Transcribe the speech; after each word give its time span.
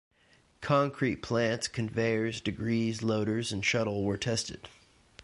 Concrete 0.61 1.17
plants, 1.21 1.67
conveyors, 1.67 2.41
degrees, 2.41 3.03
loaders 3.03 3.51
and 3.51 3.63
shuttle 3.63 4.03
were 4.03 4.17
tested. 4.17 4.67